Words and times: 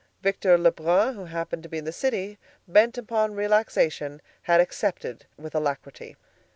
Victor 0.23 0.57
Lebrun, 0.57 1.13
who 1.13 1.25
happened 1.25 1.61
to 1.61 1.69
be 1.69 1.77
in 1.77 1.85
the 1.85 1.91
city, 1.91 2.39
bent 2.67 2.97
upon 2.97 3.35
relaxation, 3.35 4.19
had 4.41 4.59
accepted 4.59 5.27
with 5.37 5.53
alacrity. 5.53 6.15